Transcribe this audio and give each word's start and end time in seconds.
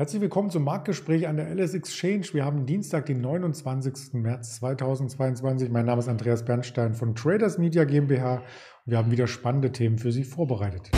Herzlich 0.00 0.22
willkommen 0.22 0.48
zum 0.48 0.64
Marktgespräch 0.64 1.28
an 1.28 1.36
der 1.36 1.54
LS 1.54 1.74
Exchange. 1.74 2.28
Wir 2.32 2.42
haben 2.42 2.64
Dienstag, 2.64 3.04
den 3.04 3.20
29. 3.20 4.14
März 4.14 4.56
2022. 4.56 5.68
Mein 5.68 5.84
Name 5.84 5.98
ist 5.98 6.08
Andreas 6.08 6.42
Bernstein 6.42 6.94
von 6.94 7.14
Traders 7.14 7.58
Media 7.58 7.84
GmbH 7.84 8.42
wir 8.86 8.96
haben 8.96 9.10
wieder 9.10 9.26
spannende 9.26 9.72
Themen 9.72 9.98
für 9.98 10.10
Sie 10.10 10.24
vorbereitet. 10.24 10.90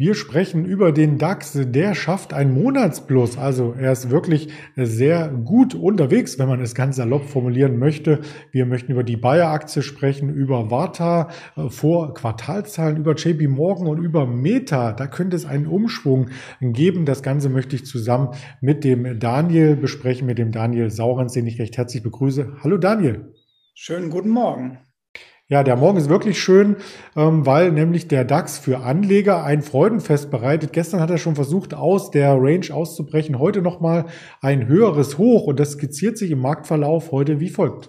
Wir 0.00 0.14
sprechen 0.14 0.64
über 0.64 0.92
den 0.92 1.18
DAX. 1.18 1.58
Der 1.60 1.92
schafft 1.96 2.32
ein 2.32 2.54
Monatsplus. 2.54 3.36
Also 3.36 3.74
er 3.76 3.90
ist 3.90 4.10
wirklich 4.10 4.48
sehr 4.76 5.26
gut 5.28 5.74
unterwegs, 5.74 6.38
wenn 6.38 6.46
man 6.46 6.60
es 6.60 6.76
ganz 6.76 6.94
salopp 6.94 7.28
formulieren 7.28 7.80
möchte. 7.80 8.20
Wir 8.52 8.64
möchten 8.64 8.92
über 8.92 9.02
die 9.02 9.16
Bayer-Aktie 9.16 9.82
sprechen, 9.82 10.32
über 10.32 10.70
Warta 10.70 11.30
äh, 11.56 11.68
vor 11.68 12.14
Quartalzahlen, 12.14 12.96
über 12.96 13.16
JP 13.16 13.48
Morgan 13.48 13.88
und 13.88 13.98
über 13.98 14.24
Meta. 14.24 14.92
Da 14.92 15.08
könnte 15.08 15.34
es 15.34 15.46
einen 15.46 15.66
Umschwung 15.66 16.28
geben. 16.60 17.04
Das 17.04 17.24
Ganze 17.24 17.48
möchte 17.48 17.74
ich 17.74 17.84
zusammen 17.84 18.28
mit 18.60 18.84
dem 18.84 19.18
Daniel 19.18 19.74
besprechen, 19.74 20.28
mit 20.28 20.38
dem 20.38 20.52
Daniel 20.52 20.90
Saurens, 20.90 21.32
den 21.32 21.48
ich 21.48 21.58
recht 21.58 21.76
herzlich 21.76 22.04
begrüße. 22.04 22.58
Hallo 22.62 22.78
Daniel. 22.78 23.34
Schönen 23.74 24.10
guten 24.10 24.30
Morgen. 24.30 24.78
Ja, 25.50 25.62
der 25.62 25.76
Morgen 25.76 25.96
ist 25.96 26.10
wirklich 26.10 26.38
schön, 26.38 26.76
ähm, 27.16 27.46
weil 27.46 27.72
nämlich 27.72 28.06
der 28.06 28.26
DAX 28.26 28.58
für 28.58 28.80
Anleger 28.80 29.44
ein 29.44 29.62
Freudenfest 29.62 30.30
bereitet. 30.30 30.74
Gestern 30.74 31.00
hat 31.00 31.08
er 31.08 31.16
schon 31.16 31.36
versucht, 31.36 31.72
aus 31.72 32.10
der 32.10 32.34
Range 32.34 32.66
auszubrechen. 32.70 33.38
Heute 33.38 33.62
nochmal 33.62 34.04
ein 34.42 34.66
höheres 34.66 35.16
Hoch 35.16 35.44
und 35.44 35.58
das 35.58 35.72
skizziert 35.72 36.18
sich 36.18 36.32
im 36.32 36.40
Marktverlauf 36.40 37.12
heute 37.12 37.40
wie 37.40 37.48
folgt. 37.48 37.88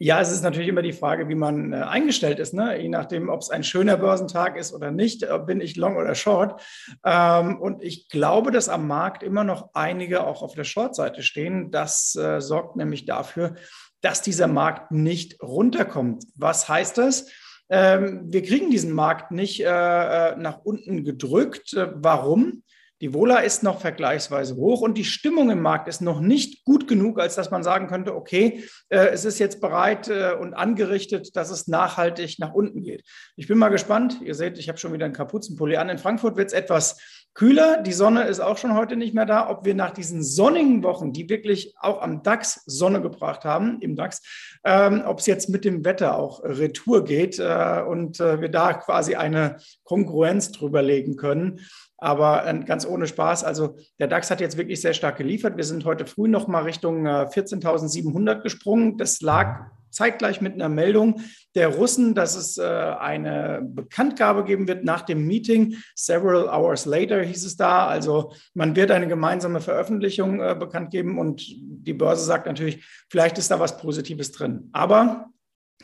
Ja, 0.00 0.20
es 0.20 0.32
ist 0.32 0.42
natürlich 0.42 0.66
immer 0.66 0.82
die 0.82 0.92
Frage, 0.92 1.28
wie 1.28 1.36
man 1.36 1.72
äh, 1.72 1.76
eingestellt 1.76 2.40
ist. 2.40 2.52
Ne? 2.52 2.82
Je 2.82 2.88
nachdem, 2.88 3.28
ob 3.28 3.40
es 3.40 3.50
ein 3.50 3.62
schöner 3.62 3.96
Börsentag 3.96 4.56
ist 4.56 4.74
oder 4.74 4.90
nicht, 4.90 5.22
äh, 5.22 5.38
bin 5.38 5.60
ich 5.60 5.76
long 5.76 5.96
oder 5.96 6.16
short. 6.16 6.60
Ähm, 7.06 7.60
und 7.60 7.80
ich 7.80 8.08
glaube, 8.08 8.50
dass 8.50 8.68
am 8.68 8.88
Markt 8.88 9.22
immer 9.22 9.44
noch 9.44 9.70
einige 9.74 10.26
auch 10.26 10.42
auf 10.42 10.56
der 10.56 10.64
Short-Seite 10.64 11.22
stehen. 11.22 11.70
Das 11.70 12.16
äh, 12.16 12.40
sorgt 12.40 12.74
nämlich 12.74 13.04
dafür, 13.04 13.54
dass 14.02 14.20
dieser 14.20 14.48
Markt 14.48 14.90
nicht 14.90 15.40
runterkommt. 15.40 16.24
Was 16.36 16.68
heißt 16.68 16.98
das? 16.98 17.26
Ähm, 17.70 18.24
wir 18.26 18.42
kriegen 18.42 18.70
diesen 18.70 18.92
Markt 18.92 19.30
nicht 19.30 19.60
äh, 19.60 19.64
äh, 19.64 20.36
nach 20.36 20.58
unten 20.58 21.04
gedrückt. 21.04 21.72
Äh, 21.72 21.88
warum? 21.94 22.64
Die 23.00 23.14
Vola 23.14 23.38
ist 23.38 23.62
noch 23.62 23.80
vergleichsweise 23.80 24.56
hoch 24.56 24.80
und 24.80 24.96
die 24.98 25.04
Stimmung 25.04 25.50
im 25.50 25.60
Markt 25.60 25.88
ist 25.88 26.02
noch 26.02 26.20
nicht 26.20 26.64
gut 26.64 26.86
genug, 26.86 27.18
als 27.18 27.34
dass 27.34 27.50
man 27.50 27.64
sagen 27.64 27.88
könnte, 27.88 28.14
okay, 28.14 28.62
es 28.90 29.24
ist 29.24 29.40
jetzt 29.40 29.60
bereit 29.60 30.08
und 30.08 30.54
angerichtet, 30.54 31.34
dass 31.34 31.50
es 31.50 31.66
nachhaltig 31.66 32.38
nach 32.38 32.52
unten 32.54 32.80
geht. 32.84 33.02
Ich 33.34 33.48
bin 33.48 33.58
mal 33.58 33.70
gespannt. 33.70 34.20
Ihr 34.22 34.36
seht, 34.36 34.56
ich 34.56 34.68
habe 34.68 34.78
schon 34.78 34.92
wieder 34.92 35.04
einen 35.04 35.14
Kapuzenpulli 35.14 35.78
an. 35.78 35.88
In 35.88 35.98
Frankfurt 35.98 36.36
wird 36.36 36.46
es 36.46 36.52
etwas 36.52 37.21
kühler. 37.34 37.82
Die 37.82 37.92
Sonne 37.92 38.24
ist 38.24 38.40
auch 38.40 38.58
schon 38.58 38.74
heute 38.74 38.96
nicht 38.96 39.14
mehr 39.14 39.26
da. 39.26 39.48
Ob 39.48 39.64
wir 39.64 39.74
nach 39.74 39.90
diesen 39.90 40.22
sonnigen 40.22 40.82
Wochen, 40.82 41.12
die 41.12 41.28
wirklich 41.28 41.74
auch 41.80 42.02
am 42.02 42.22
DAX 42.22 42.62
Sonne 42.66 43.00
gebracht 43.00 43.44
haben, 43.44 43.80
im 43.80 43.96
DAX, 43.96 44.22
ähm, 44.64 45.02
ob 45.06 45.18
es 45.18 45.26
jetzt 45.26 45.48
mit 45.48 45.64
dem 45.64 45.84
Wetter 45.84 46.16
auch 46.16 46.42
Retour 46.44 47.04
geht 47.04 47.38
äh, 47.38 47.82
und 47.86 48.20
äh, 48.20 48.40
wir 48.40 48.48
da 48.48 48.74
quasi 48.74 49.14
eine 49.14 49.56
Konkurrenz 49.84 50.52
drüber 50.52 50.82
legen 50.82 51.16
können. 51.16 51.60
Aber 51.96 52.46
äh, 52.46 52.58
ganz 52.64 52.86
ohne 52.86 53.06
Spaß. 53.06 53.44
Also 53.44 53.76
der 53.98 54.08
DAX 54.08 54.30
hat 54.30 54.40
jetzt 54.40 54.58
wirklich 54.58 54.80
sehr 54.80 54.94
stark 54.94 55.16
geliefert. 55.16 55.56
Wir 55.56 55.64
sind 55.64 55.84
heute 55.84 56.06
früh 56.06 56.28
noch 56.28 56.48
mal 56.48 56.64
Richtung 56.64 57.06
14.700 57.06 58.38
äh, 58.38 58.42
gesprungen. 58.42 58.98
Das 58.98 59.20
lag 59.20 59.70
zeitgleich 59.92 60.40
mit 60.40 60.54
einer 60.54 60.68
Meldung 60.68 61.20
der 61.54 61.68
Russen, 61.68 62.14
dass 62.14 62.34
es 62.34 62.58
äh, 62.58 62.62
eine 62.62 63.60
Bekanntgabe 63.62 64.44
geben 64.44 64.66
wird 64.68 64.84
nach 64.84 65.02
dem 65.02 65.26
Meeting. 65.26 65.76
Several 65.94 66.48
hours 66.48 66.86
later 66.86 67.22
hieß 67.22 67.44
es 67.44 67.56
da. 67.56 67.86
Also 67.86 68.32
man 68.54 68.74
wird 68.74 68.90
eine 68.90 69.08
gemeinsame 69.08 69.60
Veröffentlichung 69.60 70.40
äh, 70.40 70.56
bekannt 70.58 70.90
geben 70.90 71.18
und 71.18 71.44
die 71.46 71.94
Börse 71.94 72.24
sagt 72.24 72.46
natürlich, 72.46 72.84
vielleicht 73.10 73.38
ist 73.38 73.50
da 73.50 73.60
was 73.60 73.76
Positives 73.76 74.32
drin. 74.32 74.68
Aber 74.72 75.28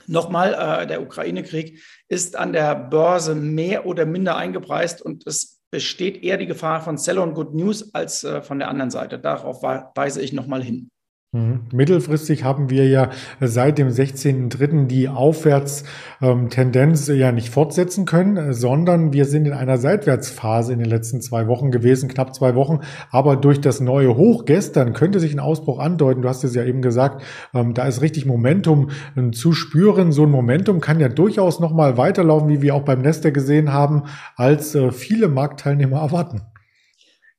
Nochmal, 0.06 0.54
äh, 0.54 0.86
der 0.86 1.02
Ukraine-Krieg 1.02 1.82
ist 2.08 2.34
an 2.36 2.54
der 2.54 2.74
Börse 2.74 3.34
mehr 3.34 3.84
oder 3.84 4.06
minder 4.06 4.36
eingepreist 4.36 5.02
und 5.02 5.26
es 5.26 5.60
besteht 5.70 6.22
eher 6.22 6.38
die 6.38 6.46
Gefahr 6.46 6.80
von 6.80 6.96
Sell 6.96 7.18
on 7.18 7.34
Good 7.34 7.54
News 7.54 7.94
als 7.94 8.24
äh, 8.24 8.40
von 8.40 8.58
der 8.58 8.68
anderen 8.68 8.90
Seite. 8.90 9.18
Darauf 9.18 9.62
weise 9.62 10.22
ich 10.22 10.32
nochmal 10.32 10.62
hin. 10.62 10.90
Mhm. 11.32 11.66
Mittelfristig 11.74 12.42
haben 12.42 12.70
wir 12.70 12.88
ja 12.88 13.10
seit 13.38 13.76
dem 13.76 13.88
16.03. 13.88 14.86
die 14.86 15.10
Aufwärtstendenz 15.10 17.06
ja 17.08 17.32
nicht 17.32 17.50
fortsetzen 17.50 18.06
können, 18.06 18.54
sondern 18.54 19.12
wir 19.12 19.26
sind 19.26 19.46
in 19.46 19.52
einer 19.52 19.76
Seitwärtsphase 19.76 20.72
in 20.72 20.78
den 20.78 20.88
letzten 20.88 21.20
zwei 21.20 21.46
Wochen 21.46 21.70
gewesen, 21.70 22.08
knapp 22.08 22.34
zwei 22.34 22.54
Wochen. 22.54 22.80
Aber 23.10 23.36
durch 23.36 23.60
das 23.60 23.80
neue 23.80 24.16
Hoch 24.16 24.46
gestern 24.46 24.94
könnte 24.94 25.20
sich 25.20 25.34
ein 25.34 25.38
Ausbruch 25.38 25.80
andeuten. 25.80 26.22
Du 26.22 26.30
hast 26.30 26.44
es 26.44 26.54
ja 26.54 26.64
eben 26.64 26.80
gesagt, 26.80 27.22
ähm, 27.52 27.74
da 27.74 27.86
ist 27.86 28.00
richtig 28.00 28.24
Momentum 28.24 28.88
ähm, 29.14 29.34
zu 29.34 29.52
spüren. 29.52 30.12
So 30.12 30.22
ein 30.22 30.30
Momentum 30.30 30.80
kann 30.80 30.98
ja 30.98 31.10
durchaus 31.10 31.60
nochmal 31.60 31.98
weiterlaufen, 31.98 32.48
wie 32.48 32.62
wir 32.62 32.74
auch 32.74 32.86
beim 32.86 33.02
Nester 33.02 33.32
gesehen 33.32 33.70
haben, 33.70 34.04
als 34.36 34.74
äh, 34.74 34.92
viele 34.92 35.28
Marktteilnehmer 35.28 36.00
erwarten. 36.00 36.40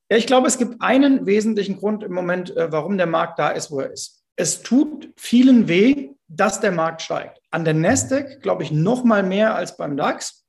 Ja, 0.09 0.18
ich 0.18 0.28
glaube, 0.28 0.47
es 0.47 0.58
gibt 0.58 0.81
einen 0.81 1.25
wesentlichen 1.25 1.78
Grund 1.78 2.03
im 2.03 2.14
Moment, 2.14 2.56
äh, 2.58 2.72
warum 2.72 2.97
der 2.97 3.06
Markt 3.06 3.38
da 3.38 3.50
ist, 3.50 3.70
wo 3.70 3.80
er 3.80 3.92
ist. 3.92 4.24
Es 4.36 4.64
tut 4.64 5.09
vielen 5.16 5.68
weh, 5.68 6.09
dass 6.28 6.59
der 6.59 6.72
Markt 6.72 7.02
steigt. 7.02 7.40
An 7.52 7.66
der 7.66 7.74
Nasdaq 7.74 8.42
glaube 8.42 8.64
ich 8.64 8.72
noch 8.72 9.03
mal 9.03 9.24
mehr 9.24 9.56
als 9.56 9.78
beim 9.78 9.98
DAX. 9.98 10.46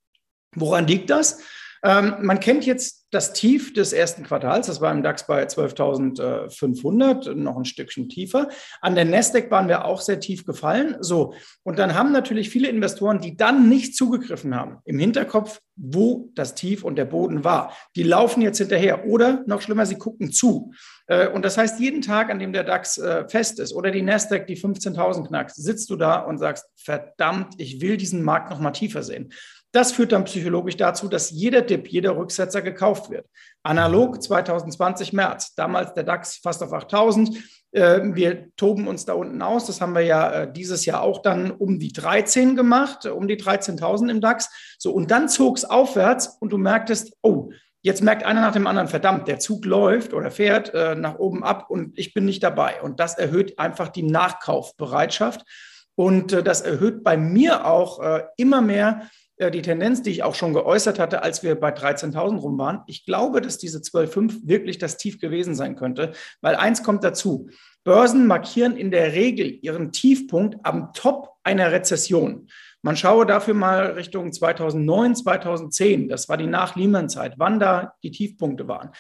Woran 0.54 0.86
liegt 0.86 1.10
das? 1.10 1.42
Ähm, 1.82 2.16
man 2.20 2.40
kennt 2.40 2.66
jetzt 2.66 2.99
das 3.10 3.32
Tief 3.32 3.72
des 3.72 3.92
ersten 3.92 4.22
Quartals, 4.22 4.68
das 4.68 4.80
war 4.80 4.92
im 4.92 5.02
DAX 5.02 5.26
bei 5.26 5.44
12.500, 5.44 7.34
noch 7.34 7.56
ein 7.56 7.64
Stückchen 7.64 8.08
tiefer. 8.08 8.48
An 8.80 8.94
der 8.94 9.04
Nasdaq 9.04 9.50
waren 9.50 9.68
wir 9.68 9.84
auch 9.84 10.00
sehr 10.00 10.20
tief 10.20 10.46
gefallen. 10.46 10.96
So, 11.00 11.34
und 11.64 11.78
dann 11.78 11.94
haben 11.94 12.12
natürlich 12.12 12.50
viele 12.50 12.68
Investoren, 12.68 13.20
die 13.20 13.36
dann 13.36 13.68
nicht 13.68 13.96
zugegriffen 13.96 14.54
haben, 14.54 14.78
im 14.84 14.98
Hinterkopf, 14.98 15.60
wo 15.74 16.30
das 16.34 16.54
Tief 16.54 16.84
und 16.84 16.96
der 16.96 17.06
Boden 17.06 17.42
war. 17.42 17.74
Die 17.96 18.02
laufen 18.02 18.42
jetzt 18.42 18.58
hinterher 18.58 19.06
oder 19.06 19.42
noch 19.46 19.62
schlimmer, 19.62 19.86
sie 19.86 19.96
gucken 19.96 20.30
zu. 20.30 20.72
Äh, 21.06 21.28
und 21.28 21.44
das 21.44 21.56
heißt, 21.56 21.80
jeden 21.80 22.02
Tag, 22.02 22.30
an 22.30 22.38
dem 22.38 22.52
der 22.52 22.64
DAX 22.64 22.98
äh, 22.98 23.26
fest 23.28 23.58
ist 23.58 23.72
oder 23.72 23.90
die 23.90 24.02
Nasdaq 24.02 24.46
die 24.46 24.56
15.000 24.56 25.26
knackt, 25.26 25.54
sitzt 25.54 25.90
du 25.90 25.96
da 25.96 26.20
und 26.20 26.38
sagst, 26.38 26.66
verdammt, 26.76 27.54
ich 27.58 27.80
will 27.80 27.96
diesen 27.96 28.22
Markt 28.22 28.50
noch 28.50 28.60
mal 28.60 28.72
tiefer 28.72 29.02
sehen. 29.02 29.32
Das 29.72 29.92
führt 29.92 30.12
dann 30.12 30.24
psychologisch 30.24 30.76
dazu, 30.76 31.06
dass 31.06 31.30
jeder 31.30 31.62
Dip, 31.62 31.88
jeder 31.88 32.16
Rücksetzer 32.16 32.60
gekauft 32.60 33.08
wird. 33.10 33.26
Analog 33.62 34.20
2020 34.20 35.12
März, 35.12 35.54
damals 35.54 35.94
der 35.94 36.02
DAX 36.02 36.38
fast 36.38 36.62
auf 36.62 36.72
8000. 36.72 37.36
Äh, 37.72 38.00
wir 38.14 38.48
toben 38.56 38.88
uns 38.88 39.04
da 39.04 39.12
unten 39.12 39.40
aus. 39.42 39.66
Das 39.66 39.80
haben 39.80 39.94
wir 39.94 40.02
ja 40.02 40.30
äh, 40.30 40.52
dieses 40.52 40.86
Jahr 40.86 41.02
auch 41.02 41.22
dann 41.22 41.52
um 41.52 41.78
die 41.78 41.92
13 41.92 42.56
gemacht, 42.56 43.06
um 43.06 43.28
die 43.28 43.36
13.000 43.36 44.10
im 44.10 44.20
DAX. 44.20 44.76
So, 44.78 44.92
und 44.92 45.10
dann 45.10 45.28
zog 45.28 45.58
es 45.58 45.64
aufwärts 45.64 46.36
und 46.40 46.50
du 46.50 46.58
merktest, 46.58 47.16
oh, 47.22 47.50
Jetzt 47.82 48.02
merkt 48.02 48.24
einer 48.24 48.42
nach 48.42 48.52
dem 48.52 48.66
anderen, 48.66 48.88
verdammt, 48.88 49.26
der 49.26 49.38
Zug 49.38 49.64
läuft 49.64 50.12
oder 50.12 50.30
fährt 50.30 50.74
äh, 50.74 50.94
nach 50.94 51.18
oben 51.18 51.42
ab 51.42 51.70
und 51.70 51.98
ich 51.98 52.12
bin 52.12 52.26
nicht 52.26 52.42
dabei. 52.42 52.82
Und 52.82 53.00
das 53.00 53.16
erhöht 53.16 53.58
einfach 53.58 53.88
die 53.88 54.02
Nachkaufbereitschaft. 54.02 55.46
Und 55.94 56.34
äh, 56.34 56.42
das 56.42 56.60
erhöht 56.60 57.02
bei 57.02 57.16
mir 57.16 57.66
auch 57.66 58.00
äh, 58.00 58.24
immer 58.36 58.60
mehr 58.60 59.08
äh, 59.40 59.50
die 59.50 59.62
Tendenz, 59.62 60.02
die 60.02 60.10
ich 60.10 60.22
auch 60.22 60.34
schon 60.34 60.52
geäußert 60.52 60.98
hatte, 60.98 61.22
als 61.22 61.42
wir 61.42 61.58
bei 61.58 61.74
13.000 61.74 62.38
rum 62.38 62.58
waren. 62.58 62.82
Ich 62.86 63.04
glaube, 63.04 63.40
dass 63.40 63.58
diese 63.58 63.78
12.5 63.78 64.40
wirklich 64.44 64.78
das 64.78 64.96
Tief 64.96 65.18
gewesen 65.18 65.54
sein 65.54 65.76
könnte, 65.76 66.12
weil 66.40 66.56
eins 66.56 66.82
kommt 66.82 67.02
dazu. 67.02 67.48
Börsen 67.82 68.26
markieren 68.26 68.76
in 68.76 68.90
der 68.90 69.14
Regel 69.14 69.58
ihren 69.62 69.92
Tiefpunkt 69.92 70.58
am 70.62 70.92
Top 70.92 71.30
einer 71.42 71.72
Rezession. 71.72 72.48
Man 72.82 72.96
schaue 72.96 73.26
dafür 73.26 73.54
mal 73.54 73.92
Richtung 73.92 74.32
2009, 74.32 75.16
2010. 75.16 76.08
Das 76.08 76.28
war 76.28 76.36
die 76.36 76.46
Nach-Lehman-Zeit, 76.46 77.34
wann 77.36 77.60
da 77.60 77.94
die 78.02 78.10
Tiefpunkte 78.10 78.68
waren. 78.68 78.90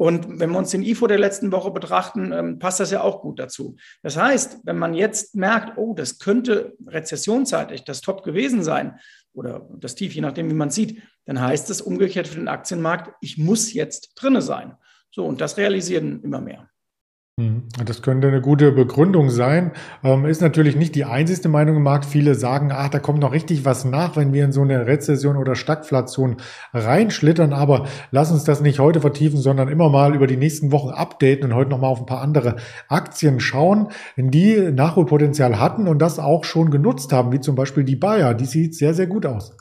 Und 0.00 0.40
wenn 0.40 0.50
wir 0.52 0.56
uns 0.56 0.70
den 0.70 0.82
IFO 0.82 1.08
der 1.08 1.18
letzten 1.18 1.52
Woche 1.52 1.70
betrachten, 1.70 2.32
ähm, 2.32 2.58
passt 2.58 2.80
das 2.80 2.90
ja 2.90 3.02
auch 3.02 3.20
gut 3.20 3.38
dazu. 3.38 3.76
Das 4.02 4.16
heißt, 4.16 4.60
wenn 4.64 4.78
man 4.78 4.94
jetzt 4.94 5.34
merkt, 5.34 5.76
oh, 5.76 5.92
das 5.92 6.18
könnte 6.18 6.72
rezessionsseitig 6.86 7.84
das 7.84 8.00
Top 8.00 8.22
gewesen 8.22 8.62
sein, 8.62 8.98
oder 9.34 9.68
das 9.76 9.96
Tief, 9.96 10.14
je 10.14 10.22
nachdem, 10.22 10.48
wie 10.48 10.54
man 10.54 10.70
sieht, 10.70 11.02
dann 11.26 11.38
heißt 11.38 11.68
es 11.68 11.82
umgekehrt 11.82 12.28
für 12.28 12.38
den 12.38 12.48
Aktienmarkt, 12.48 13.12
ich 13.20 13.36
muss 13.36 13.74
jetzt 13.74 14.12
drinne 14.14 14.40
sein. 14.40 14.74
So, 15.10 15.26
und 15.26 15.42
das 15.42 15.58
realisieren 15.58 16.22
immer 16.22 16.40
mehr. 16.40 16.69
Hm, 17.38 17.62
das 17.86 18.02
könnte 18.02 18.28
eine 18.28 18.40
gute 18.42 18.70
Begründung 18.72 19.30
sein. 19.30 19.72
Ähm, 20.04 20.26
ist 20.26 20.42
natürlich 20.42 20.76
nicht 20.76 20.94
die 20.94 21.04
einzigste 21.06 21.48
Meinung 21.48 21.76
im 21.76 21.82
Markt. 21.82 22.04
Viele 22.04 22.34
sagen, 22.34 22.70
ach, 22.72 22.88
da 22.88 22.98
kommt 22.98 23.20
noch 23.20 23.32
richtig 23.32 23.64
was 23.64 23.84
nach, 23.84 24.16
wenn 24.16 24.32
wir 24.32 24.44
in 24.44 24.52
so 24.52 24.62
eine 24.62 24.86
Rezession 24.86 25.36
oder 25.36 25.54
Stagflation 25.54 26.36
reinschlittern. 26.74 27.52
Aber 27.54 27.86
lass 28.10 28.30
uns 28.30 28.44
das 28.44 28.60
nicht 28.60 28.78
heute 28.78 29.00
vertiefen, 29.00 29.38
sondern 29.38 29.68
immer 29.68 29.88
mal 29.88 30.14
über 30.14 30.26
die 30.26 30.36
nächsten 30.36 30.70
Wochen 30.72 30.90
updaten 30.90 31.44
und 31.46 31.54
heute 31.54 31.70
nochmal 31.70 31.90
auf 31.90 32.00
ein 32.00 32.06
paar 32.06 32.20
andere 32.20 32.56
Aktien 32.88 33.40
schauen, 33.40 33.88
die 34.16 34.70
Nachholpotenzial 34.72 35.58
hatten 35.58 35.88
und 35.88 35.98
das 36.00 36.18
auch 36.18 36.44
schon 36.44 36.70
genutzt 36.70 37.12
haben, 37.12 37.32
wie 37.32 37.40
zum 37.40 37.54
Beispiel 37.54 37.84
die 37.84 37.96
Bayer. 37.96 38.34
Die 38.34 38.44
sieht 38.44 38.74
sehr, 38.74 38.92
sehr 38.92 39.06
gut 39.06 39.24
aus. 39.24 39.56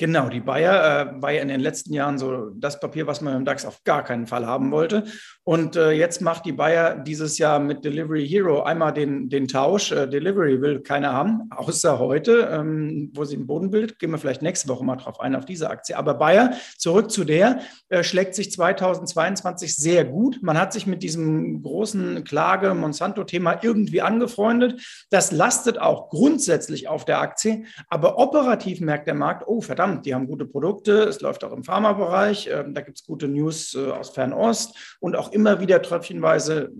Genau, 0.00 0.28
die 0.28 0.38
Bayer 0.38 1.16
äh, 1.16 1.22
war 1.22 1.32
ja 1.32 1.42
in 1.42 1.48
den 1.48 1.58
letzten 1.58 1.92
Jahren 1.92 2.18
so 2.18 2.50
das 2.50 2.78
Papier, 2.78 3.08
was 3.08 3.20
man 3.20 3.34
im 3.34 3.44
DAX 3.44 3.66
auf 3.66 3.82
gar 3.82 4.04
keinen 4.04 4.28
Fall 4.28 4.46
haben 4.46 4.70
wollte. 4.70 5.04
Und 5.42 5.74
äh, 5.74 5.90
jetzt 5.90 6.20
macht 6.20 6.46
die 6.46 6.52
Bayer 6.52 6.96
dieses 6.96 7.36
Jahr 7.36 7.58
mit 7.58 7.84
Delivery 7.84 8.24
Hero 8.24 8.62
einmal 8.62 8.92
den, 8.92 9.28
den 9.28 9.48
Tausch. 9.48 9.90
Äh, 9.90 10.06
Delivery 10.06 10.62
will 10.62 10.82
keiner 10.82 11.12
haben, 11.12 11.50
außer 11.50 11.98
heute, 11.98 12.48
ähm, 12.52 13.10
wo 13.12 13.24
sie 13.24 13.36
den 13.36 13.48
Boden 13.48 13.72
bildet. 13.72 13.98
Gehen 13.98 14.12
wir 14.12 14.18
vielleicht 14.18 14.40
nächste 14.40 14.68
Woche 14.68 14.84
mal 14.84 14.94
drauf 14.94 15.18
ein, 15.18 15.34
auf 15.34 15.46
diese 15.46 15.68
Aktie. 15.68 15.98
Aber 15.98 16.14
Bayer, 16.14 16.52
zurück 16.76 17.10
zu 17.10 17.24
der, 17.24 17.58
äh, 17.88 18.04
schlägt 18.04 18.36
sich 18.36 18.52
2022 18.52 19.74
sehr 19.74 20.04
gut. 20.04 20.38
Man 20.42 20.60
hat 20.60 20.72
sich 20.72 20.86
mit 20.86 21.02
diesem 21.02 21.60
großen 21.60 22.22
Klage-Monsanto-Thema 22.22 23.64
irgendwie 23.64 24.02
angefreundet. 24.02 24.80
Das 25.10 25.32
lastet 25.32 25.80
auch 25.80 26.08
grundsätzlich 26.08 26.86
auf 26.86 27.04
der 27.04 27.20
Aktie. 27.20 27.64
Aber 27.88 28.18
operativ 28.18 28.80
merkt 28.80 29.08
der 29.08 29.14
Markt, 29.14 29.42
oh 29.48 29.60
verdammt, 29.60 29.87
verdammt, 29.88 30.06
die 30.06 30.14
haben 30.14 30.26
gute 30.26 30.46
Produkte, 30.46 31.04
es 31.04 31.20
läuft 31.20 31.44
auch 31.44 31.52
im 31.52 31.64
Pharmabereich, 31.64 32.48
ähm, 32.52 32.74
da 32.74 32.80
gibt 32.80 32.98
es 32.98 33.06
gute 33.06 33.28
News 33.28 33.74
äh, 33.74 33.90
aus 33.90 34.10
Fernost 34.10 34.96
und 35.00 35.16
auch 35.16 35.32
immer 35.32 35.60
wieder 35.60 35.80
tröpfchenweise 35.82 36.70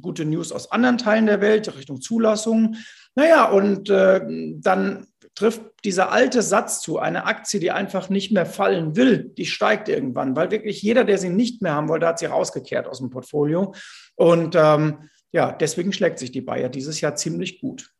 gute 0.00 0.24
News 0.24 0.52
aus 0.52 0.70
anderen 0.70 0.98
Teilen 0.98 1.26
der 1.26 1.40
Welt 1.40 1.74
Richtung 1.76 2.00
Zulassung. 2.00 2.76
Naja, 3.14 3.50
und 3.50 3.88
äh, 3.90 4.20
dann 4.56 5.06
trifft 5.34 5.62
dieser 5.84 6.12
alte 6.12 6.42
Satz 6.42 6.80
zu, 6.80 6.98
eine 6.98 7.24
Aktie, 7.24 7.60
die 7.60 7.70
einfach 7.70 8.08
nicht 8.10 8.32
mehr 8.32 8.46
fallen 8.46 8.96
will, 8.96 9.32
die 9.36 9.46
steigt 9.46 9.88
irgendwann, 9.88 10.36
weil 10.36 10.50
wirklich 10.50 10.82
jeder, 10.82 11.04
der 11.04 11.18
sie 11.18 11.30
nicht 11.30 11.62
mehr 11.62 11.74
haben 11.74 11.88
wollte, 11.88 12.06
hat 12.06 12.18
sie 12.18 12.26
rausgekehrt 12.26 12.86
aus 12.86 12.98
dem 12.98 13.10
Portfolio. 13.10 13.72
Und 14.16 14.56
ähm, 14.56 15.08
ja, 15.32 15.52
deswegen 15.52 15.92
schlägt 15.92 16.18
sich 16.18 16.32
die 16.32 16.40
Bayer 16.40 16.68
dieses 16.68 17.00
Jahr 17.00 17.14
ziemlich 17.14 17.60
gut. 17.60 17.90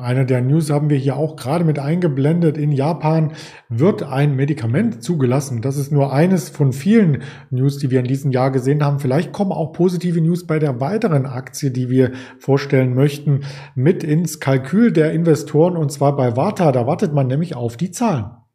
Eine 0.00 0.24
der 0.24 0.40
News 0.42 0.70
haben 0.70 0.90
wir 0.90 0.96
hier 0.96 1.16
auch 1.16 1.34
gerade 1.34 1.64
mit 1.64 1.80
eingeblendet. 1.80 2.56
In 2.56 2.70
Japan 2.70 3.32
wird 3.68 4.04
ein 4.04 4.36
Medikament 4.36 5.02
zugelassen. 5.02 5.62
Das 5.62 5.76
ist 5.76 5.90
nur 5.90 6.12
eines 6.12 6.48
von 6.48 6.72
vielen 6.72 7.24
News, 7.50 7.78
die 7.78 7.90
wir 7.90 7.98
in 7.98 8.06
diesem 8.06 8.30
Jahr 8.30 8.52
gesehen 8.52 8.84
haben. 8.84 9.00
Vielleicht 9.00 9.32
kommen 9.32 9.50
auch 9.50 9.72
positive 9.72 10.20
News 10.20 10.46
bei 10.46 10.60
der 10.60 10.80
weiteren 10.80 11.26
Aktie, 11.26 11.72
die 11.72 11.90
wir 11.90 12.12
vorstellen 12.38 12.94
möchten, 12.94 13.40
mit 13.74 14.04
ins 14.04 14.38
Kalkül 14.38 14.92
der 14.92 15.12
Investoren 15.12 15.76
und 15.76 15.90
zwar 15.90 16.14
bei 16.14 16.36
Warta. 16.36 16.70
Da 16.70 16.86
wartet 16.86 17.12
man 17.12 17.26
nämlich 17.26 17.56
auf 17.56 17.76
die 17.76 17.90
Zahlen. 17.90 18.45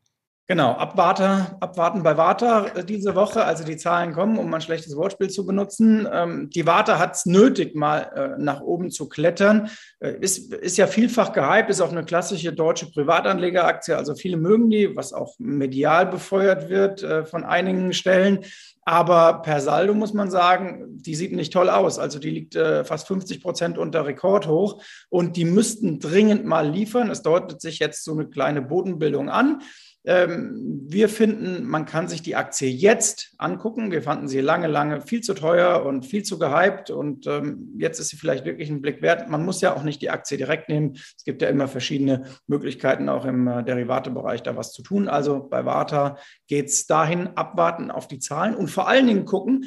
Genau, 0.51 0.73
abwarte, 0.73 1.55
abwarten 1.61 2.03
bei 2.03 2.17
Warta 2.17 2.65
äh, 2.75 2.83
diese 2.83 3.15
Woche, 3.15 3.45
also 3.45 3.63
die 3.63 3.77
Zahlen 3.77 4.11
kommen, 4.11 4.37
um 4.37 4.53
ein 4.53 4.59
schlechtes 4.59 4.97
Wortspiel 4.97 5.29
zu 5.29 5.45
benutzen. 5.45 6.05
Ähm, 6.11 6.49
die 6.49 6.65
Warta 6.65 6.99
hat 6.99 7.15
es 7.15 7.25
nötig, 7.25 7.73
mal 7.73 8.11
äh, 8.13 8.37
nach 8.37 8.59
oben 8.59 8.91
zu 8.91 9.07
klettern. 9.07 9.69
Äh, 10.01 10.15
ist, 10.19 10.53
ist 10.53 10.75
ja 10.75 10.87
vielfach 10.87 11.31
gehypt, 11.31 11.69
ist 11.69 11.79
auch 11.79 11.93
eine 11.93 12.03
klassische 12.03 12.51
deutsche 12.51 12.91
Privatanlegeraktie. 12.91 13.95
Also 13.95 14.13
viele 14.13 14.35
mögen 14.35 14.69
die, 14.69 14.93
was 14.93 15.13
auch 15.13 15.35
medial 15.39 16.05
befeuert 16.07 16.67
wird 16.67 17.05
von 17.29 17.45
einigen 17.45 17.93
Stellen. 17.93 18.39
Aber 18.83 19.43
per 19.43 19.61
Saldo 19.61 19.93
muss 19.93 20.13
man 20.13 20.29
sagen, 20.29 20.97
die 20.97 21.15
sieht 21.15 21.31
nicht 21.31 21.53
toll 21.53 21.69
aus. 21.69 21.97
Also 21.97 22.19
die 22.19 22.29
liegt 22.29 22.55
fast 22.55 23.07
50 23.07 23.41
Prozent 23.41 23.77
unter 23.77 24.05
Rekordhoch 24.05 24.83
und 25.09 25.37
die 25.37 25.45
müssten 25.45 25.99
dringend 25.99 26.45
mal 26.45 26.67
liefern. 26.67 27.09
Es 27.09 27.21
deutet 27.21 27.61
sich 27.61 27.79
jetzt 27.79 28.03
so 28.03 28.13
eine 28.13 28.27
kleine 28.27 28.61
Bodenbildung 28.61 29.29
an. 29.29 29.61
Ähm, 30.03 30.81
wir 30.87 31.09
finden, 31.09 31.63
man 31.67 31.85
kann 31.85 32.07
sich 32.07 32.23
die 32.23 32.35
Aktie 32.35 32.69
jetzt 32.69 33.35
angucken. 33.37 33.91
Wir 33.91 34.01
fanden 34.01 34.27
sie 34.27 34.41
lange, 34.41 34.67
lange 34.67 35.01
viel 35.01 35.21
zu 35.21 35.35
teuer 35.35 35.85
und 35.85 36.05
viel 36.05 36.23
zu 36.23 36.39
gehypt. 36.39 36.89
Und 36.89 37.27
ähm, 37.27 37.75
jetzt 37.77 37.99
ist 37.99 38.09
sie 38.09 38.17
vielleicht 38.17 38.45
wirklich 38.45 38.69
ein 38.69 38.81
Blick 38.81 39.01
wert. 39.03 39.29
Man 39.29 39.45
muss 39.45 39.61
ja 39.61 39.75
auch 39.75 39.83
nicht 39.83 40.01
die 40.01 40.09
Aktie 40.09 40.37
direkt 40.37 40.69
nehmen. 40.69 40.93
Es 40.95 41.23
gibt 41.23 41.41
ja 41.43 41.49
immer 41.49 41.67
verschiedene 41.67 42.23
Möglichkeiten, 42.47 43.09
auch 43.09 43.25
im 43.25 43.47
äh, 43.47 43.63
Derivatebereich 43.63 44.41
da 44.41 44.57
was 44.57 44.71
zu 44.71 44.81
tun. 44.81 45.07
Also 45.07 45.47
bei 45.47 45.65
Warta 45.65 46.17
geht 46.47 46.67
es 46.67 46.87
dahin, 46.87 47.27
abwarten 47.35 47.91
auf 47.91 48.07
die 48.07 48.19
Zahlen 48.19 48.55
und 48.55 48.71
vor 48.71 48.87
allen 48.87 49.05
Dingen 49.05 49.25
gucken, 49.25 49.65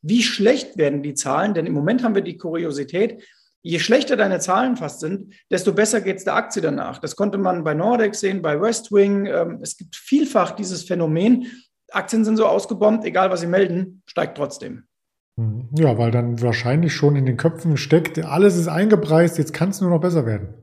wie 0.00 0.22
schlecht 0.22 0.78
werden 0.78 1.02
die 1.02 1.14
Zahlen. 1.14 1.52
Denn 1.52 1.66
im 1.66 1.74
Moment 1.74 2.02
haben 2.02 2.14
wir 2.14 2.22
die 2.22 2.38
Kuriosität, 2.38 3.22
je 3.64 3.78
schlechter 3.78 4.16
deine 4.16 4.38
Zahlen 4.38 4.76
fast 4.76 5.00
sind, 5.00 5.34
desto 5.50 5.72
besser 5.72 6.02
geht 6.02 6.18
es 6.18 6.24
der 6.24 6.36
Aktie 6.36 6.62
danach. 6.62 6.98
Das 6.98 7.16
konnte 7.16 7.38
man 7.38 7.64
bei 7.64 7.74
Nordex 7.74 8.20
sehen, 8.20 8.42
bei 8.42 8.60
Westwing. 8.60 9.26
Ähm, 9.26 9.58
es 9.62 9.76
gibt 9.76 9.96
vielfach 9.96 10.52
dieses 10.52 10.84
Phänomen. 10.84 11.46
Aktien 11.90 12.24
sind 12.24 12.36
so 12.36 12.46
ausgebombt, 12.46 13.04
egal 13.04 13.30
was 13.30 13.40
sie 13.40 13.46
melden, 13.46 14.02
steigt 14.06 14.36
trotzdem. 14.36 14.84
Mhm. 15.36 15.70
Ja, 15.76 15.96
weil 15.98 16.10
dann 16.10 16.40
wahrscheinlich 16.42 16.92
schon 16.92 17.16
in 17.16 17.24
den 17.26 17.38
Köpfen 17.38 17.76
steckt, 17.76 18.22
alles 18.22 18.56
ist 18.56 18.68
eingepreist, 18.68 19.38
jetzt 19.38 19.54
kann 19.54 19.70
es 19.70 19.80
nur 19.80 19.90
noch 19.90 20.00
besser 20.00 20.26
werden. 20.26 20.54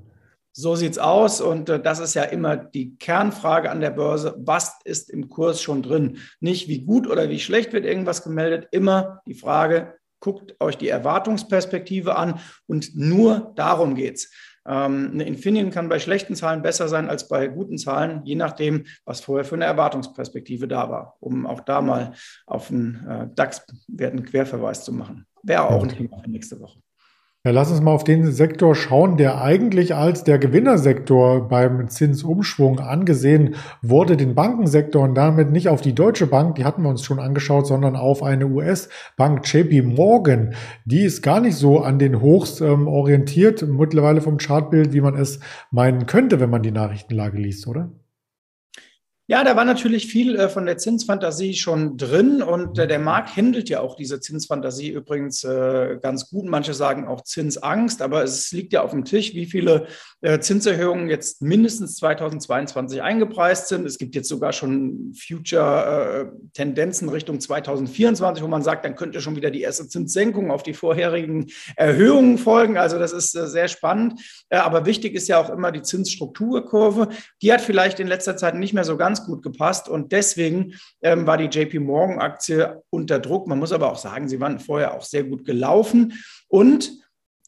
So 0.54 0.75
sieht 0.75 0.92
es 0.92 0.97
aus 1.00 1.42
und 1.42 1.69
äh, 1.69 1.81
das 1.81 2.00
ist 2.00 2.13
ja 2.13 2.24
immer 2.24 2.56
die 2.56 2.97
Kernfrage 2.97 3.71
an 3.71 3.80
der 3.80 3.92
Börse. 3.92 4.36
Was 4.38 4.80
ist 4.83 5.09
im 5.09 5.30
Kurs 5.30 5.62
schon 5.62 5.81
drin? 5.81 6.18
Nicht 6.39 6.68
wie 6.68 6.83
gut 6.83 7.07
oder 7.07 7.30
wie 7.30 7.39
schlecht 7.39 7.74
wird 7.74 7.86
irgendwas 7.86 8.24
gemeldet, 8.24 8.68
immer 8.71 9.21
die 9.25 9.33
Frage, 9.33 9.95
guckt 10.21 10.56
euch 10.62 10.77
die 10.77 10.88
Erwartungsperspektive 10.88 12.15
an 12.15 12.39
und 12.68 12.95
nur 12.95 13.51
darum 13.56 13.95
geht 13.95 14.15
es. 14.15 14.31
Ähm, 14.65 15.09
eine 15.13 15.23
Infineon 15.23 15.71
kann 15.71 15.89
bei 15.89 16.00
schlechten 16.00 16.35
Zahlen 16.35 16.62
besser 16.62 16.88
sein 16.88 17.09
als 17.09 17.27
bei 17.27 17.47
guten 17.47 17.77
Zahlen, 17.77 18.21
je 18.23 18.35
nachdem, 18.35 18.85
was 19.06 19.21
vorher 19.21 19.44
für 19.44 19.56
eine 19.56 19.65
Erwartungsperspektive 19.65 20.68
da 20.68 20.89
war, 20.89 21.18
um 21.19 21.47
auch 21.47 21.62
da 21.62 21.81
mal 21.81 22.13
auf 22.45 22.68
den 22.68 23.06
äh, 23.07 23.27
DAX-Wert 23.35 24.13
einen 24.13 24.25
Querverweis 24.25 24.85
zu 24.85 24.94
machen. 24.94 25.25
Wäre 25.44 25.68
auch 25.68 25.83
ein 25.83 25.89
Thema 25.89 26.19
für 26.19 26.29
nächste 26.29 26.59
Woche. 26.59 26.79
Ja, 27.43 27.49
lass 27.49 27.71
uns 27.71 27.81
mal 27.81 27.89
auf 27.89 28.03
den 28.03 28.31
Sektor 28.31 28.75
schauen, 28.75 29.17
der 29.17 29.41
eigentlich 29.41 29.95
als 29.95 30.23
der 30.23 30.38
Gewinnersektor 30.38 31.47
beim 31.47 31.89
Zinsumschwung 31.89 32.79
angesehen 32.79 33.55
wurde, 33.81 34.15
den 34.15 34.35
Bankensektor 34.35 35.01
und 35.01 35.15
damit 35.15 35.49
nicht 35.49 35.67
auf 35.67 35.81
die 35.81 35.95
Deutsche 35.95 36.27
Bank, 36.27 36.53
die 36.53 36.65
hatten 36.65 36.83
wir 36.83 36.89
uns 36.89 37.03
schon 37.03 37.19
angeschaut, 37.19 37.65
sondern 37.65 37.95
auf 37.95 38.21
eine 38.21 38.45
US-Bank 38.45 39.51
JP 39.51 39.81
Morgan. 39.81 40.53
Die 40.85 41.01
ist 41.01 41.23
gar 41.23 41.39
nicht 41.39 41.55
so 41.55 41.79
an 41.79 41.97
den 41.97 42.21
Hochs 42.21 42.61
ähm, 42.61 42.88
orientiert, 42.88 43.67
mittlerweile 43.67 44.21
vom 44.21 44.37
Chartbild, 44.37 44.94
wie 44.94 45.01
man 45.01 45.15
es 45.15 45.39
meinen 45.71 46.05
könnte, 46.05 46.39
wenn 46.39 46.51
man 46.51 46.61
die 46.61 46.69
Nachrichtenlage 46.69 47.39
liest, 47.39 47.65
oder? 47.65 47.89
Ja, 49.31 49.45
da 49.45 49.56
war 49.56 49.63
natürlich 49.63 50.07
viel 50.07 50.36
äh, 50.36 50.50
von 50.50 50.66
der 50.66 50.78
Zinsfantasie 50.78 51.54
schon 51.54 51.95
drin 51.95 52.42
und 52.42 52.78
äh, 52.78 52.86
der 52.86 53.00
Markt 53.00 53.33
händelt 53.33 53.69
ja 53.69 53.80
auch 53.80 53.95
diese 53.95 54.19
Zinsfantasie 54.19 54.89
übrigens 54.89 55.45
äh, 55.45 56.00
ganz 56.02 56.30
gut. 56.30 56.47
Manche 56.47 56.73
sagen 56.73 57.07
auch 57.07 57.21
Zinsangst, 57.23 58.02
aber 58.02 58.26
es 58.26 58.52
liegt 58.52 58.73
ja 58.73 58.81
auf 58.81 58.92
dem 58.92 59.06
Tisch, 59.06 59.33
wie 59.33 59.45
viele 59.45 59.88
Zinserhöhungen 60.40 61.09
jetzt 61.09 61.42
mindestens 61.42 61.95
2022 61.95 63.02
eingepreist 63.02 63.69
sind. 63.69 63.88
Es 63.88 63.97
gibt 63.97 64.14
jetzt 64.14 64.30
sogar 64.30 64.54
schon 64.54 65.16
Future-Tendenzen 65.16 67.09
Richtung 67.09 67.40
2024, 67.40 68.44
wo 68.44 68.47
man 68.47 68.61
sagt, 68.61 68.85
dann 68.85 68.95
könnte 68.95 69.19
schon 69.19 69.35
wieder 69.35 69.50
die 69.50 69.61
erste 69.61 69.88
Zinssenkung 69.88 70.52
auf 70.52 70.61
die 70.61 70.76
vorherigen 70.76 71.47
Erhöhungen 71.76 72.38
folgen. 72.38 72.78
Also 72.78 73.00
das 73.00 73.14
ist 73.14 73.31
sehr 73.31 73.68
spannend. 73.68 74.21
Aber 74.52 74.85
wichtig 74.85 75.16
ist 75.16 75.28
ja 75.28 75.40
auch 75.40 75.50
immer 75.50 75.71
die 75.71 75.81
Zinsstrukturkurve. 75.81 77.09
Die 77.42 77.52
hat 77.52 77.61
vielleicht 77.61 78.00
in 78.00 78.06
letzter 78.06 78.38
Zeit 78.38 78.54
nicht 78.54 78.73
mehr 78.73 78.83
so 78.83 78.97
ganz 78.97 79.20
gut 79.25 79.44
gepasst 79.44 79.90
und 79.90 80.11
deswegen 80.11 80.73
ähm, 81.01 81.28
war 81.28 81.37
die 81.37 81.45
JP 81.45 81.80
Morgan 81.80 82.19
Aktie 82.19 82.81
unter 82.90 83.19
Druck. 83.19 83.47
Man 83.47 83.59
muss 83.59 83.71
aber 83.71 83.92
auch 83.92 83.97
sagen, 83.97 84.28
sie 84.28 84.40
waren 84.40 84.59
vorher 84.59 84.94
auch 84.94 85.04
sehr 85.04 85.23
gut 85.23 85.45
gelaufen 85.45 86.13
und 86.47 86.92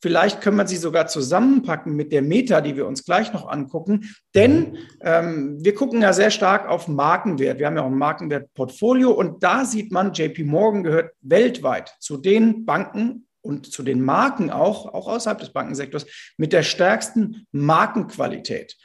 Vielleicht 0.04 0.42
können 0.42 0.58
wir 0.58 0.68
sie 0.68 0.76
sogar 0.76 1.08
zusammenpacken 1.08 1.96
mit 1.96 2.12
der 2.12 2.22
Meta, 2.22 2.60
die 2.60 2.76
wir 2.76 2.88
uns 2.88 3.06
gleich 3.06 3.32
noch 3.32 3.48
angucken. 3.48 4.14
Denn 4.36 4.78
ähm, 5.00 5.64
wir 5.64 5.74
gucken 5.74 6.02
ja 6.02 6.12
sehr 6.12 6.30
stark 6.30 6.68
auf 6.68 6.90
Markenwert. 6.90 7.58
Wir 7.58 7.68
haben 7.68 7.78
ja 7.78 7.84
auch 7.84 7.90
ein 7.90 7.98
Markenwertportfolio 7.98 9.12
und 9.12 9.44
da 9.44 9.64
sieht 9.64 9.94
man, 9.94 10.12
JP 10.12 10.44
Morgan 10.44 10.84
gehört 10.84 11.14
weltweit 11.22 11.96
zu 12.02 12.18
den 12.18 12.66
Banken 12.66 13.28
und 13.40 13.72
zu 13.72 13.82
den 13.82 14.02
Marken 14.02 14.50
auch, 14.50 14.94
auch 14.94 15.08
außerhalb 15.08 15.40
des 15.40 15.54
Bankensektors, 15.54 16.06
mit 16.36 16.52
der 16.52 16.64
stärksten 16.64 17.48
Markenqualität. 17.54 18.76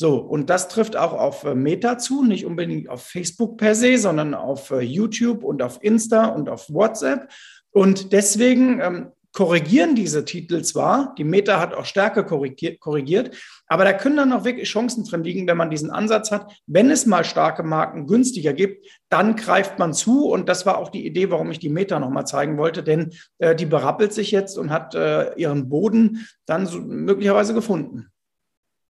So, 0.00 0.18
und 0.18 0.48
das 0.48 0.68
trifft 0.68 0.96
auch 0.96 1.12
auf 1.12 1.42
äh, 1.42 1.56
Meta 1.56 1.98
zu, 1.98 2.22
nicht 2.22 2.46
unbedingt 2.46 2.88
auf 2.88 3.02
Facebook 3.02 3.56
per 3.56 3.74
se, 3.74 3.98
sondern 3.98 4.32
auf 4.32 4.70
äh, 4.70 4.78
YouTube 4.78 5.42
und 5.42 5.60
auf 5.60 5.82
Insta 5.82 6.26
und 6.26 6.48
auf 6.48 6.72
WhatsApp. 6.72 7.28
Und 7.72 8.12
deswegen 8.12 8.78
ähm, 8.78 9.12
korrigieren 9.32 9.96
diese 9.96 10.24
Titel 10.24 10.62
zwar, 10.62 11.16
die 11.18 11.24
Meta 11.24 11.58
hat 11.58 11.74
auch 11.74 11.84
Stärke 11.84 12.24
korrigiert, 12.24 13.36
aber 13.66 13.82
da 13.82 13.92
können 13.92 14.18
dann 14.18 14.28
noch 14.28 14.44
wirklich 14.44 14.68
Chancen 14.68 15.02
drin 15.02 15.24
liegen, 15.24 15.48
wenn 15.48 15.56
man 15.56 15.68
diesen 15.68 15.90
Ansatz 15.90 16.30
hat. 16.30 16.52
Wenn 16.68 16.92
es 16.92 17.04
mal 17.04 17.24
starke 17.24 17.64
Marken 17.64 18.06
günstiger 18.06 18.52
gibt, 18.52 18.86
dann 19.08 19.34
greift 19.34 19.80
man 19.80 19.94
zu. 19.94 20.28
Und 20.28 20.48
das 20.48 20.64
war 20.64 20.78
auch 20.78 20.90
die 20.90 21.06
Idee, 21.08 21.32
warum 21.32 21.50
ich 21.50 21.58
die 21.58 21.70
Meta 21.70 21.98
nochmal 21.98 22.24
zeigen 22.24 22.56
wollte, 22.56 22.84
denn 22.84 23.10
äh, 23.38 23.56
die 23.56 23.66
berappelt 23.66 24.12
sich 24.12 24.30
jetzt 24.30 24.58
und 24.58 24.70
hat 24.70 24.94
äh, 24.94 25.34
ihren 25.34 25.68
Boden 25.68 26.28
dann 26.46 26.66
so 26.66 26.78
möglicherweise 26.78 27.52
gefunden. 27.52 28.12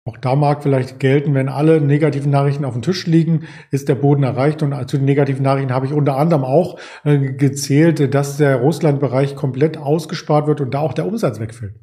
Auch 0.06 0.16
da 0.16 0.36
mag 0.36 0.62
vielleicht 0.62 1.00
gelten, 1.00 1.34
wenn 1.34 1.48
alle 1.48 1.80
negativen 1.80 2.30
Nachrichten 2.30 2.64
auf 2.64 2.75
dem 2.75 2.82
Tisch 2.82 3.06
liegen, 3.06 3.42
ist 3.72 3.88
der 3.88 3.96
Boden 3.96 4.22
erreicht. 4.22 4.62
Und 4.62 4.88
zu 4.88 4.98
den 4.98 5.04
negativen 5.04 5.42
Nachrichten 5.42 5.72
habe 5.72 5.86
ich 5.86 5.92
unter 5.92 6.16
anderem 6.16 6.44
auch 6.44 6.78
äh, 7.04 7.18
gezählt, 7.18 8.14
dass 8.14 8.36
der 8.36 8.56
Russlandbereich 8.56 9.34
komplett 9.34 9.76
ausgespart 9.76 10.46
wird 10.46 10.60
und 10.60 10.72
da 10.75 10.78
auch 10.78 10.94
der 10.94 11.06
Umsatz 11.06 11.40
wegfällt. 11.40 11.75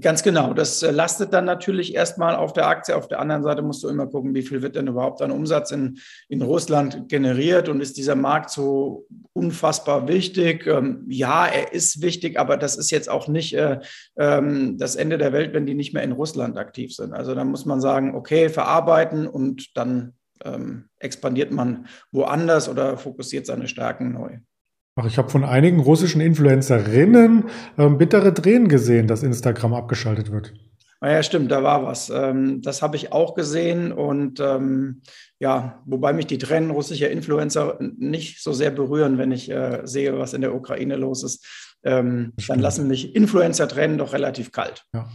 Ganz 0.00 0.22
genau. 0.22 0.52
Das 0.52 0.82
äh, 0.82 0.90
lastet 0.90 1.32
dann 1.32 1.46
natürlich 1.46 1.94
erstmal 1.94 2.36
auf 2.36 2.52
der 2.52 2.66
Aktie. 2.66 2.94
Auf 2.94 3.08
der 3.08 3.20
anderen 3.20 3.42
Seite 3.42 3.62
musst 3.62 3.82
du 3.82 3.88
immer 3.88 4.06
gucken, 4.06 4.34
wie 4.34 4.42
viel 4.42 4.60
wird 4.60 4.76
denn 4.76 4.86
überhaupt 4.86 5.22
an 5.22 5.30
Umsatz 5.30 5.70
in, 5.70 5.98
in 6.28 6.42
Russland 6.42 7.08
generiert 7.08 7.70
und 7.70 7.80
ist 7.80 7.96
dieser 7.96 8.14
Markt 8.14 8.50
so 8.50 9.06
unfassbar 9.32 10.06
wichtig? 10.06 10.66
Ähm, 10.66 11.06
ja, 11.08 11.46
er 11.46 11.72
ist 11.72 12.02
wichtig, 12.02 12.38
aber 12.38 12.58
das 12.58 12.76
ist 12.76 12.90
jetzt 12.90 13.08
auch 13.08 13.28
nicht 13.28 13.54
äh, 13.54 13.80
ähm, 14.18 14.76
das 14.76 14.94
Ende 14.94 15.16
der 15.16 15.32
Welt, 15.32 15.54
wenn 15.54 15.64
die 15.64 15.74
nicht 15.74 15.94
mehr 15.94 16.02
in 16.02 16.12
Russland 16.12 16.58
aktiv 16.58 16.94
sind. 16.94 17.14
Also 17.14 17.34
dann 17.34 17.48
muss 17.48 17.64
man 17.64 17.80
sagen, 17.80 18.14
okay, 18.14 18.50
verarbeiten 18.50 19.26
und 19.26 19.74
dann 19.74 20.12
ähm, 20.44 20.90
expandiert 20.98 21.50
man 21.50 21.86
woanders 22.12 22.68
oder 22.68 22.98
fokussiert 22.98 23.46
seine 23.46 23.68
Stärken 23.68 24.12
neu. 24.12 24.36
Ach, 25.00 25.06
ich 25.06 25.16
habe 25.16 25.30
von 25.30 25.44
einigen 25.44 25.78
russischen 25.78 26.20
Influencerinnen 26.20 27.44
ähm, 27.78 27.98
bittere 27.98 28.34
Tränen 28.34 28.66
gesehen, 28.66 29.06
dass 29.06 29.22
Instagram 29.22 29.72
abgeschaltet 29.72 30.32
wird. 30.32 30.54
Ja, 31.00 31.22
stimmt, 31.22 31.52
da 31.52 31.62
war 31.62 31.84
was. 31.84 32.10
Ähm, 32.10 32.62
das 32.62 32.82
habe 32.82 32.96
ich 32.96 33.12
auch 33.12 33.36
gesehen 33.36 33.92
und 33.92 34.40
ähm, 34.40 35.02
ja, 35.38 35.80
wobei 35.86 36.12
mich 36.12 36.26
die 36.26 36.38
Tränen 36.38 36.72
russischer 36.72 37.08
Influencer 37.10 37.78
nicht 37.96 38.42
so 38.42 38.52
sehr 38.52 38.72
berühren, 38.72 39.18
wenn 39.18 39.30
ich 39.30 39.48
äh, 39.48 39.82
sehe, 39.84 40.18
was 40.18 40.34
in 40.34 40.40
der 40.40 40.52
Ukraine 40.52 40.96
los 40.96 41.22
ist. 41.22 41.46
Ähm, 41.84 42.32
dann 42.48 42.58
lassen 42.58 42.88
mich 42.88 43.14
Influencer-Tränen 43.14 43.98
doch 43.98 44.12
relativ 44.12 44.52
kalt. 44.52 44.84
Ja. 44.92 45.08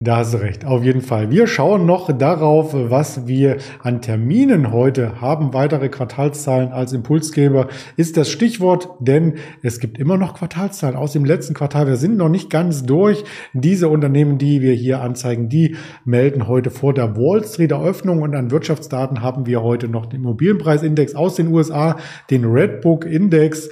Da 0.00 0.16
hast 0.18 0.34
du 0.34 0.38
recht, 0.38 0.66
auf 0.66 0.84
jeden 0.84 1.00
Fall. 1.00 1.30
Wir 1.30 1.46
schauen 1.46 1.86
noch 1.86 2.16
darauf, 2.18 2.74
was 2.74 3.26
wir 3.26 3.56
an 3.80 4.02
Terminen 4.02 4.70
heute 4.70 5.20
haben. 5.20 5.54
Weitere 5.54 5.88
Quartalszahlen 5.88 6.72
als 6.72 6.92
Impulsgeber 6.92 7.68
ist 7.96 8.16
das 8.16 8.28
Stichwort, 8.28 8.88
denn 9.00 9.38
es 9.62 9.78
gibt 9.78 9.98
immer 9.98 10.18
noch 10.18 10.34
Quartalszahlen 10.34 10.96
aus 10.96 11.12
dem 11.12 11.24
letzten 11.24 11.54
Quartal. 11.54 11.86
Wir 11.86 11.96
sind 11.96 12.16
noch 12.16 12.28
nicht 12.28 12.50
ganz 12.50 12.82
durch. 12.82 13.24
Diese 13.54 13.88
Unternehmen, 13.88 14.36
die 14.36 14.60
wir 14.60 14.74
hier 14.74 15.00
anzeigen, 15.00 15.48
die 15.48 15.76
melden 16.04 16.48
heute 16.48 16.70
vor 16.70 16.92
der 16.92 17.16
Wall 17.16 17.42
Street 17.44 17.70
Eröffnung 17.70 18.20
und 18.20 18.34
an 18.34 18.50
Wirtschaftsdaten 18.50 19.22
haben 19.22 19.46
wir 19.46 19.62
heute 19.62 19.88
noch 19.88 20.06
den 20.06 20.20
Immobilienpreisindex 20.20 21.14
aus 21.14 21.36
den 21.36 21.48
USA, 21.48 21.96
den 22.30 22.44
Redbook 22.44 23.06
Index. 23.06 23.70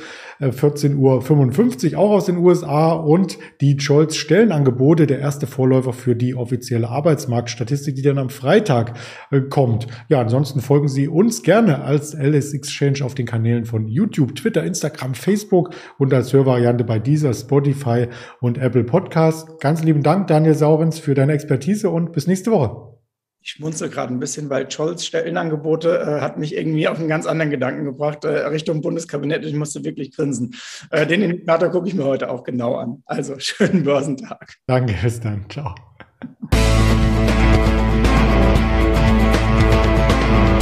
14.55 0.50 1.92
Uhr 1.92 1.98
auch 1.98 2.10
aus 2.10 2.26
den 2.26 2.38
USA 2.38 2.92
und 2.92 3.38
die 3.60 3.78
Scholz 3.78 4.16
Stellenangebote, 4.16 5.06
der 5.06 5.20
erste 5.20 5.46
Vorläufer 5.46 5.92
für 5.92 6.16
die 6.16 6.34
offizielle 6.34 6.88
Arbeitsmarktstatistik, 6.88 7.94
die 7.94 8.02
dann 8.02 8.18
am 8.18 8.30
Freitag 8.30 8.94
äh, 9.30 9.40
kommt. 9.40 9.86
Ja, 10.08 10.20
ansonsten 10.20 10.60
folgen 10.60 10.88
Sie 10.88 11.08
uns 11.08 11.42
gerne 11.42 11.82
als 11.82 12.14
LS 12.14 12.54
Exchange 12.54 13.04
auf 13.04 13.14
den 13.14 13.26
Kanälen 13.26 13.64
von 13.64 13.88
YouTube, 13.88 14.34
Twitter, 14.34 14.64
Instagram, 14.64 15.14
Facebook 15.14 15.70
und 15.98 16.12
als 16.12 16.32
Hörvariante 16.32 16.84
bei 16.84 16.98
dieser 16.98 17.34
Spotify 17.34 18.08
und 18.40 18.58
Apple 18.58 18.84
Podcast. 18.84 19.60
Ganz 19.60 19.82
lieben 19.82 20.02
Dank, 20.02 20.26
Daniel 20.26 20.54
Saurens, 20.54 20.98
für 20.98 21.14
deine 21.14 21.32
Expertise 21.32 21.90
und 21.90 22.12
bis 22.12 22.26
nächste 22.26 22.50
Woche. 22.50 23.01
Ich 23.44 23.50
schmunzel 23.50 23.88
gerade 23.88 24.14
ein 24.14 24.20
bisschen, 24.20 24.50
weil 24.50 24.70
Scholz 24.70 25.04
Stellenangebote 25.04 25.98
äh, 25.98 26.20
hat 26.20 26.38
mich 26.38 26.54
irgendwie 26.54 26.86
auf 26.86 27.00
einen 27.00 27.08
ganz 27.08 27.26
anderen 27.26 27.50
Gedanken 27.50 27.84
gebracht, 27.84 28.24
äh, 28.24 28.46
Richtung 28.46 28.82
Bundeskabinett. 28.82 29.44
Ich 29.44 29.54
musste 29.54 29.84
wirklich 29.84 30.14
grinsen. 30.14 30.54
Äh, 30.90 31.08
den 31.08 31.22
Indikator 31.22 31.70
gucke 31.70 31.88
ich 31.88 31.94
mir 31.94 32.04
heute 32.04 32.30
auch 32.30 32.44
genau 32.44 32.76
an. 32.76 33.02
Also 33.04 33.34
schönen 33.38 33.82
Börsentag. 33.82 34.58
Danke, 34.66 34.94
bis 35.02 35.18
dann. 35.18 35.44
Ciao. 35.48 35.74